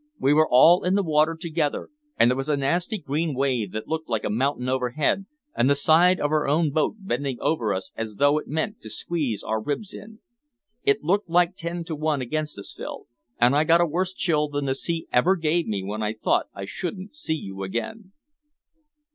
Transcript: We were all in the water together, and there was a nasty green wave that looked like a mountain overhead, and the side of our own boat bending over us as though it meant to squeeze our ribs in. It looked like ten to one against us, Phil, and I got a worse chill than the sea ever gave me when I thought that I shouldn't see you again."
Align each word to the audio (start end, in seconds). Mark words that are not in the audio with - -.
We 0.19 0.33
were 0.33 0.49
all 0.49 0.83
in 0.83 0.95
the 0.95 1.03
water 1.03 1.37
together, 1.39 1.91
and 2.17 2.31
there 2.31 2.35
was 2.35 2.49
a 2.49 2.57
nasty 2.57 2.97
green 2.97 3.35
wave 3.35 3.71
that 3.73 3.87
looked 3.87 4.09
like 4.09 4.23
a 4.23 4.31
mountain 4.31 4.67
overhead, 4.67 5.27
and 5.55 5.69
the 5.69 5.75
side 5.75 6.19
of 6.19 6.31
our 6.31 6.47
own 6.47 6.71
boat 6.71 6.95
bending 6.97 7.37
over 7.39 7.71
us 7.71 7.91
as 7.95 8.15
though 8.15 8.39
it 8.39 8.47
meant 8.47 8.81
to 8.81 8.89
squeeze 8.89 9.43
our 9.43 9.61
ribs 9.61 9.93
in. 9.93 10.17
It 10.83 11.03
looked 11.03 11.29
like 11.29 11.55
ten 11.55 11.83
to 11.83 11.95
one 11.95 12.19
against 12.19 12.57
us, 12.57 12.73
Phil, 12.75 13.05
and 13.39 13.55
I 13.55 13.63
got 13.63 13.79
a 13.79 13.85
worse 13.85 14.15
chill 14.15 14.49
than 14.49 14.65
the 14.65 14.73
sea 14.73 15.05
ever 15.13 15.35
gave 15.35 15.67
me 15.67 15.83
when 15.83 16.01
I 16.01 16.13
thought 16.13 16.47
that 16.55 16.61
I 16.61 16.65
shouldn't 16.65 17.15
see 17.15 17.35
you 17.35 17.61
again." 17.61 18.11